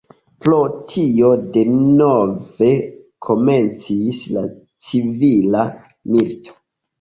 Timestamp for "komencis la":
3.27-4.47